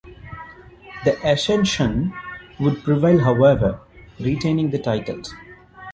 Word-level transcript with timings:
The 1.05 1.19
Ascension 1.23 2.11
would 2.59 2.81
prevail 2.83 3.23
however, 3.23 3.81
retaining 4.19 4.71
the 4.71 4.79
titles. 4.79 5.31